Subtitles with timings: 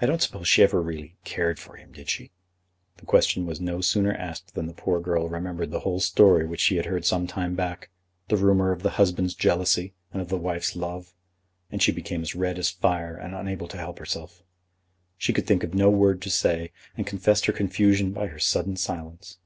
[0.00, 2.30] "I don't suppose she ever really cared for him; did she?"
[2.98, 6.60] The question was no sooner asked than the poor girl remembered the whole story which
[6.60, 7.90] she had heard some time back,
[8.28, 11.14] the rumour of the husband's jealousy and of the wife's love,
[11.68, 14.44] and she became as red as fire, and unable to help herself.
[15.18, 18.76] She could think of no word to say, and confessed her confusion by her sudden
[18.76, 19.38] silence.